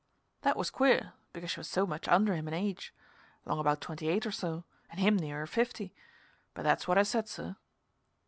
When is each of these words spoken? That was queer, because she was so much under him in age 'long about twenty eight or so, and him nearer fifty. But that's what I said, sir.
That 0.41 0.57
was 0.57 0.71
queer, 0.71 1.13
because 1.31 1.51
she 1.51 1.59
was 1.59 1.67
so 1.69 1.85
much 1.85 2.07
under 2.07 2.33
him 2.33 2.47
in 2.47 2.55
age 2.55 2.91
'long 3.45 3.59
about 3.59 3.81
twenty 3.81 4.07
eight 4.07 4.25
or 4.25 4.31
so, 4.31 4.63
and 4.89 4.99
him 4.99 5.15
nearer 5.15 5.45
fifty. 5.45 5.93
But 6.55 6.63
that's 6.63 6.87
what 6.87 6.97
I 6.97 7.03
said, 7.03 7.27
sir. 7.29 7.55